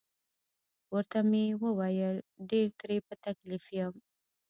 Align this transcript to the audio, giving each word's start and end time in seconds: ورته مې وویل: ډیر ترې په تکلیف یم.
ورته 0.93 1.19
مې 1.29 1.43
وویل: 1.63 2.15
ډیر 2.49 2.67
ترې 2.79 2.97
په 3.07 3.13
تکلیف 3.25 3.65
یم. 3.77 3.93